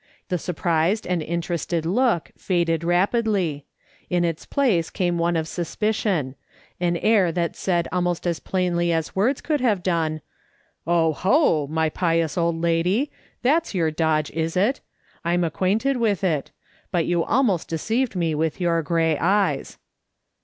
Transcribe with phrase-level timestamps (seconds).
[0.29, 3.65] The surprised and interested look faded rapidly;
[4.09, 6.33] in its place came one of suspicion—
[6.89, 10.21] an air that said almost as plainly as words could have done:"
[10.89, 11.67] 0, ho!
[11.69, 13.11] my pious old lady,
[13.43, 14.79] that's your dodge, is it?
[15.23, 16.49] I'm acquainted with it;
[16.91, 19.77] but you almost deceived me with your grey eyes."